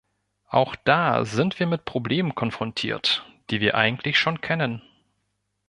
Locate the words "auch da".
0.47-1.25